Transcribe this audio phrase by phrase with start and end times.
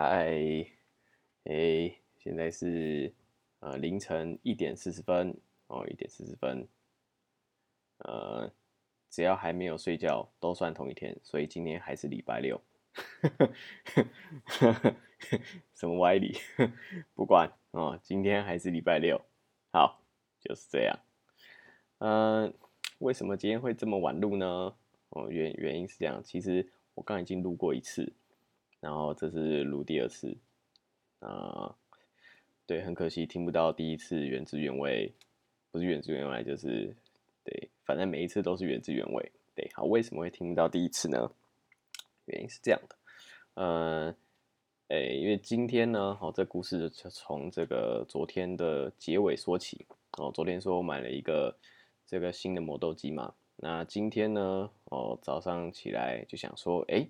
[0.00, 0.30] 嗨，
[1.42, 3.12] 哎，现在是
[3.58, 5.36] 呃凌晨一点四十分
[5.66, 6.68] 哦，一点四十分。
[8.04, 8.48] 呃，
[9.10, 12.62] 只要还没有睡觉，都算同一天，所以今天还是礼拜六。
[15.74, 16.36] 什么歪理？
[17.16, 19.20] 不管哦，今天还是礼拜六。
[19.72, 20.00] 好，
[20.38, 20.96] 就是这样。
[21.98, 22.54] 嗯，
[22.98, 24.76] 为什么今天会这么晚录呢？
[25.08, 28.12] 哦，原原因是这样，其实我刚已经录过一次。
[28.80, 30.36] 然后这是录第二次，
[31.18, 31.74] 啊，
[32.64, 35.12] 对，很可惜听不到第一次原汁原味，
[35.72, 36.94] 不是原汁原味就是
[37.42, 39.32] 对，反正每一次都是原汁原味。
[39.56, 41.28] 对，好，为什么会听不到第一次呢？
[42.26, 42.96] 原因是这样的，
[43.54, 44.14] 呃，
[44.86, 49.86] 哎，因为今天呢，好，这故事就从这个昨天的结尾说起。
[50.18, 51.56] 哦，昨天说我买了一个
[52.06, 57.08] 这个新的磨豆机嘛，那今天呢，哦，早上起来就想说，哎。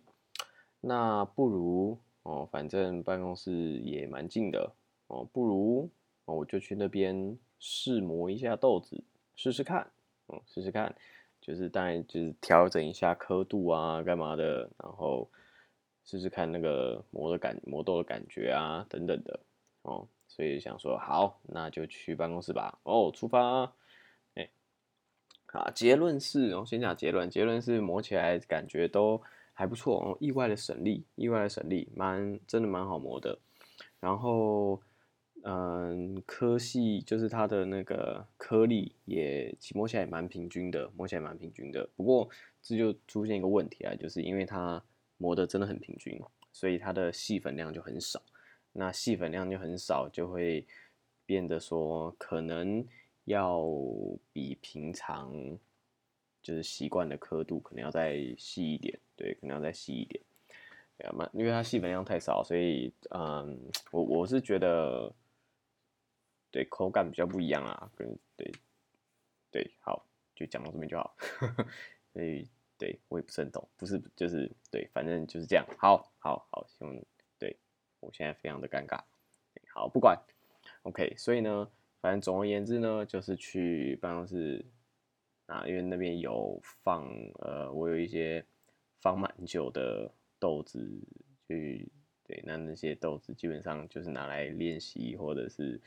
[0.80, 4.70] 那不如哦，反正办公室也蛮近的
[5.08, 5.90] 哦，不如
[6.26, 9.02] 哦，我就去那边试磨一下豆子，
[9.34, 9.90] 试试看，
[10.28, 10.94] 嗯，试试看，
[11.40, 15.28] 就是当然就是调整一下刻度啊，干嘛的，然后
[16.04, 19.40] 试试看那个磨的感磨豆的感觉啊，等等的
[19.82, 23.72] 哦，所以想说好，那就去办公室吧，哦，出发，
[24.34, 24.48] 哎，
[25.46, 29.20] 啊，结论是，我先讲结论，结论是磨起来感觉都。
[29.58, 33.36] 还不错哦，意外的省力，意外的省力，蛮真的蛮好磨的。
[33.98, 34.80] 然后，
[35.42, 41.84] 嗯，颗系就是它的那个颗粒也摸起来也蛮平均的，摸起来蛮平均的。
[41.96, 42.28] 不过
[42.62, 44.80] 这就出现一个问题啊，就是因为它
[45.16, 46.16] 磨的真的很平均，
[46.52, 48.22] 所以它的细粉量就很少。
[48.72, 50.64] 那细粉量就很少，就会
[51.26, 52.86] 变得说可能
[53.24, 53.66] 要
[54.32, 55.58] 比平常
[56.48, 58.98] 就是习惯的刻度可能要再细一点。
[59.14, 60.22] 对，可能要再细一点，
[60.96, 63.58] 对啊，因为它细粉量太少，所以，嗯，
[63.90, 65.12] 我我是觉得，
[66.52, 68.50] 对，口感比较不一样啊，跟对，
[69.50, 70.06] 对，好，
[70.36, 71.16] 就讲到这边就好，
[72.14, 76.96] 所以，对我也不是很懂，不是，就是对，反正就是这样，好，好，好，希望，
[77.40, 77.56] 对
[77.98, 79.00] 我现在非常的尴尬，
[79.74, 80.16] 好，不管
[80.82, 81.68] ，OK，所以呢，
[82.00, 84.64] 反正总而言之呢，就是去办公室
[85.48, 87.04] 啊，因为那边有放，
[87.40, 88.42] 呃，我有一些。
[89.00, 90.10] 放蛮久的
[90.40, 90.84] 豆子
[91.46, 91.88] 去，
[92.24, 95.80] 对，那那些豆子基本上就是拿来练习，或者是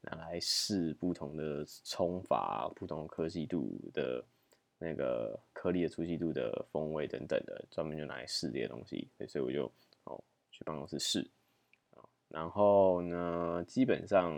[0.00, 4.24] 拿来试不同的冲法、不同颗粒度的
[4.78, 9.06] 那个颗粒的粗细度的风味等等的，专门就拿来试这些东西。
[9.28, 9.70] 所以我就
[10.04, 10.18] 哦
[10.50, 11.30] 去办公室试
[12.28, 14.34] 然后呢，基本上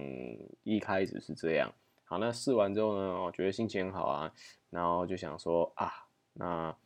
[0.65, 1.73] 一开始是这样。
[2.09, 4.33] 好，那试完之后呢，我觉得心情很好啊，
[4.77, 6.77] 然后就想说啊，那。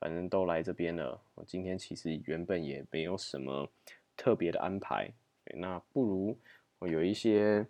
[0.00, 3.66] 反正都来这边了，我今天其实原本也没有什么
[4.14, 5.10] 特别的安排，
[5.54, 6.36] 那不如
[6.78, 7.66] 我有一些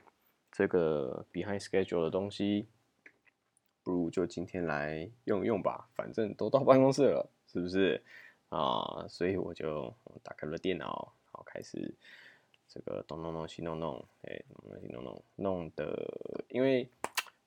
[0.51, 2.67] 这个 behind schedule 的东西，
[3.85, 8.03] 不如就今天来用用吧，反正都到办公室了，是不是
[8.49, 9.07] 啊？
[9.09, 11.95] 所以我就打开了电脑，然后开始
[12.67, 16.89] 这个东弄弄西弄弄，哎，东弄西弄弄，弄的，因为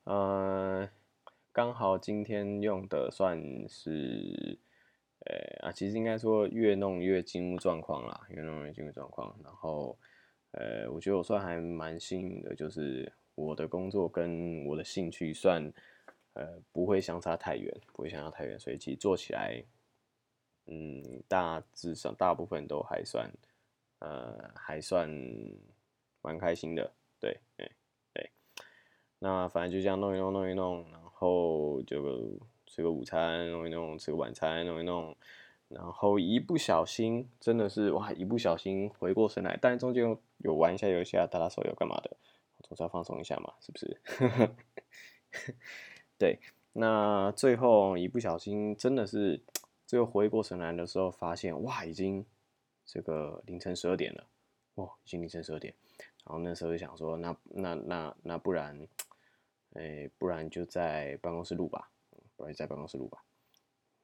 [0.05, 0.87] 呃，
[1.57, 4.59] 刚好今天用的算是。
[5.25, 9.35] 呃啊，其实应该说越弄越进入状况啦，越弄越进入状况。
[9.43, 9.97] 然后，
[10.51, 15.73] 呃，我觉得我算还蛮幸运的，就是我的工作跟我的兴趣算，
[16.33, 19.61] 呃，不会相差太远，不会相差太远，所以其实做起来，
[20.67, 23.29] 嗯，大致上大部分都还算，
[23.99, 25.09] 呃，还算
[26.21, 26.93] 蛮开心的。
[27.19, 27.71] 对，对，
[28.13, 28.29] 对。
[29.19, 32.39] 那反正就这样弄一弄，弄一弄，然后后就。
[32.69, 35.15] 吃个午餐，弄一弄；吃个晚餐，弄一弄。
[35.69, 38.11] 然后一不小心，真的是哇！
[38.11, 42.17] 一不小心回过神来，但是中间有玩一下游戏啊，打打手游干嘛的，
[42.61, 44.01] 总是要放松一下嘛，是不是？
[46.19, 46.39] 对，
[46.73, 49.41] 那最后一不小心，真的是
[49.85, 52.23] 最后回过神来的时候，发现哇，已经
[52.85, 54.27] 这个凌晨十二点了，
[54.75, 55.73] 哇，已经凌晨十二点。
[56.25, 58.87] 然后那时候就想说，那那那那不然，
[59.73, 61.91] 哎，不然就在办公室录吧。
[62.35, 63.23] 不然就在办公室录吧，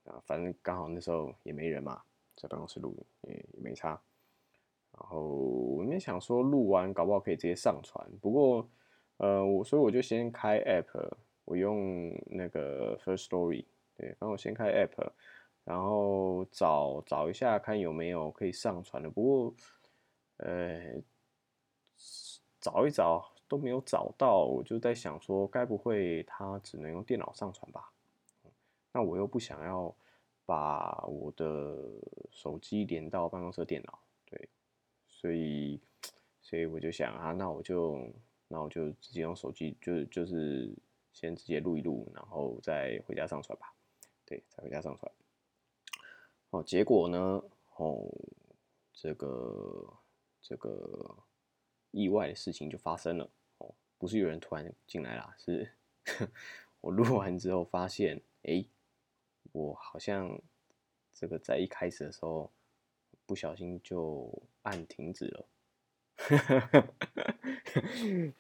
[0.06, 2.02] 啊，反正刚好那时候也没人嘛，
[2.36, 3.90] 在办公室录也也没差。
[4.92, 8.68] 然后我们想说录完搞不好可以直接上传，不过
[9.18, 11.12] 呃，我所以我就先开 app，
[11.46, 15.12] 我用那个 First Story，对，然后我先开 app，
[15.64, 19.12] 然后找找一下看有没有可以上传的。
[19.12, 19.56] 不过
[20.38, 21.02] 呃，
[22.60, 27.92] 找一找都没有找到，我就在想说，该不会它只能用电脑上传吧？
[28.92, 29.94] 那我又不想要
[30.44, 31.78] 把我的
[32.32, 34.50] 手机连到办公室电脑，对，
[35.08, 35.80] 所以
[36.42, 38.10] 所以我就想啊，那我就
[38.48, 40.74] 那我就直接用手机，就就是
[41.12, 43.72] 先直接录一录，然后再回家上传吧。
[44.26, 45.12] 对，再回家上传。
[46.50, 47.44] 哦，结果呢，
[47.76, 48.04] 哦，
[48.94, 49.94] 这个
[50.42, 51.16] 这个
[51.92, 53.30] 意外的事情就发生了。
[54.04, 55.72] 不是有人突然进来啦， 是
[56.82, 58.66] 我录完之后发现，哎，
[59.54, 60.42] 我好像
[61.14, 62.52] 这个在一开始的时候
[63.26, 65.46] 不小心就按停止了。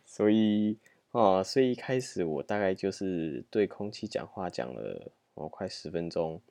[0.06, 0.78] 所以
[1.14, 6.42] 啊，所以一开始我大概就是对空气讲话讲了哦快十分钟，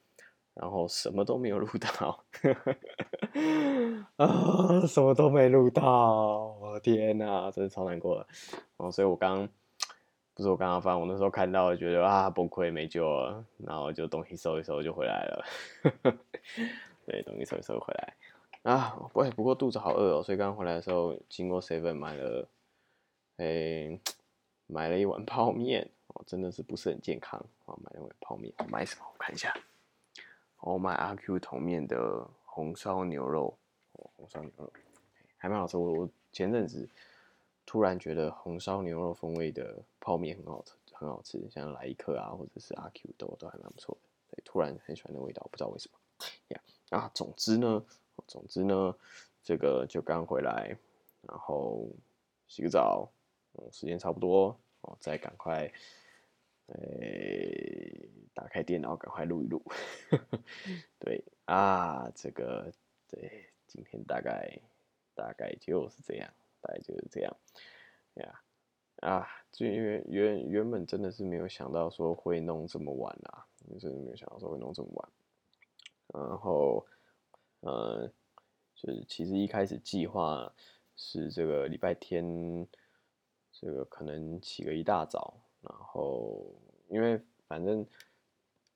[0.54, 2.24] 然后什么都没有录到，
[4.16, 8.26] 啊，什么都没录到，我天哪，真的超难过的。
[8.78, 9.46] 哦，所以我刚
[10.32, 15.44] 不是我刚刚翻，我那时候看到觉得啊崩溃没救了，然后就东西收一收就回来了，
[17.04, 18.14] 对，东西收一收回来。
[18.62, 22.48] 啊，不，不过肚子好饿哦，所以刚刚回来的时候，经过 seven 买了，
[23.36, 24.00] 诶，
[24.66, 29.04] 买了一碗泡面哦，真的是不是很健康啊，买了一碗泡面，买什么？
[29.12, 29.52] 我看一下，
[30.60, 33.58] 我买阿 Q 桶面的红烧牛肉，
[34.16, 34.72] 红烧牛肉
[35.36, 35.76] 还蛮好吃。
[35.76, 36.88] 我我前阵子
[37.66, 45.98] 突然觉得红烧牛肉风味的泡面很好吃，很好吃，像来一克啊，或者是阿 Q 都都还蛮不错的，对，突然很喜欢那味道，不知道为什么
[46.48, 46.60] 呀。
[46.90, 47.84] 啊，总之呢。
[48.28, 48.94] 总之呢，
[49.42, 50.76] 这个就刚回来，
[51.22, 51.88] 然后
[52.46, 53.10] 洗个澡，
[53.54, 55.70] 嗯，时间差不多哦，再赶快，
[56.66, 59.60] 诶，打开电脑，赶快录一录。
[61.00, 62.70] 对啊，这个
[63.08, 64.56] 对，今天大概
[65.14, 67.36] 大概就是这样，大概就是这样
[68.14, 68.40] 呀。
[68.96, 73.46] 啊，就原原原本真的是没有想到说会弄这么晚啊，
[73.80, 75.08] 真的没有想到说会弄这么晚，
[76.08, 76.86] 然后。
[77.64, 78.10] 呃，
[78.74, 80.52] 就是其实一开始计划
[80.96, 82.66] 是这个礼拜天，
[83.52, 86.44] 这个可能起个一大早，然后
[86.88, 87.86] 因为反正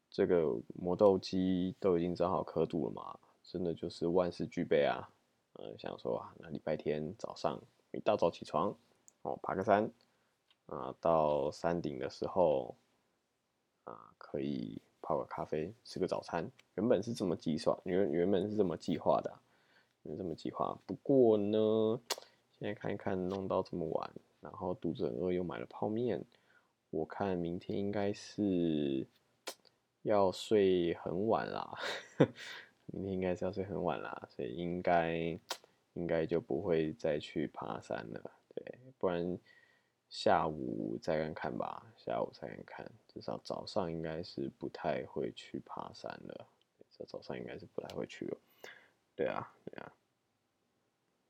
[0.09, 5.11] 这个磨豆机都已经整好刻度了嘛，真的就是万事俱备啊。
[5.59, 7.61] 呃，想说啊，那礼拜天早上
[7.93, 8.77] 一大早起床，
[9.23, 9.91] 哦，爬个山，
[10.67, 12.77] 啊，到山顶的时候，
[13.85, 14.81] 啊，可以。
[15.03, 19.33] 泡个咖啡，吃个早餐，原本是这么计算，原原本是这么计划的，
[20.03, 20.77] 这么计划。
[20.85, 22.01] 不过呢，
[22.59, 24.11] 现在看一看，弄到这么晚，
[24.41, 26.25] 然后肚子很饿，又买了泡面，
[26.91, 29.07] 我看明天应该是
[30.03, 31.79] 要睡很晚啦，
[32.87, 35.39] 明天应该是要睡很晚啦，所以应该
[35.95, 39.39] 应该就不会再去爬山了，对，不然。
[40.09, 46.47] 下午再看看吧，下午再看看，至少早上应该是不太会去爬山了。
[46.93, 48.39] 这早上应该是不太会去了。
[49.17, 49.93] 对啊，对啊，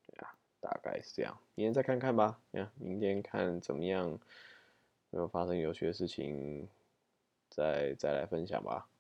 [0.07, 1.41] 对啊，大概是这样。
[1.55, 4.21] 明天再看看吧，呀，明天看怎么样，
[5.09, 6.69] 没有发生有趣的事情，
[7.49, 8.91] 再再来分享吧。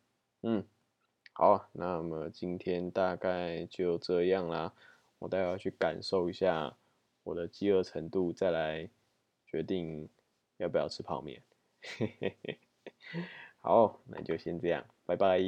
[0.41, 0.67] 嗯，
[1.38, 4.72] 好，那么今天大概就这样啦。
[5.18, 6.74] 我待会要去感受一下
[7.24, 8.88] 我的饥饿程度，再来。
[9.46, 10.08] 决定
[10.56, 11.40] 要不要吃泡面，
[13.60, 15.38] 好，那就先这样，拜拜。